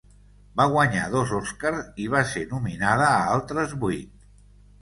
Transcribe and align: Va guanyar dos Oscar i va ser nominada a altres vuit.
Va 0.59 0.63
guanyar 0.71 1.03
dos 1.15 1.33
Oscar 1.39 1.73
i 2.05 2.09
va 2.15 2.23
ser 2.31 2.45
nominada 2.57 3.11
a 3.13 3.21
altres 3.37 3.77
vuit. 3.85 4.29